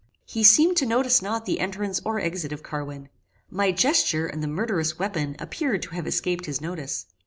He 0.25 0.43
seemed 0.43 0.77
to 0.77 0.87
notice 0.87 1.21
not 1.21 1.45
the 1.45 1.59
entrance 1.59 2.01
or 2.03 2.19
exit 2.19 2.51
of 2.51 2.63
Carwin. 2.63 3.09
My 3.51 3.71
gesture 3.71 4.25
and 4.25 4.41
the 4.41 4.47
murderous 4.47 4.97
weapon 4.97 5.35
appeared 5.37 5.83
to 5.83 5.93
have 5.93 6.07
escaped 6.07 6.47
his 6.47 6.59
notice. 6.59 7.05